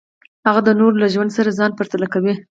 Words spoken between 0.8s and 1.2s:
له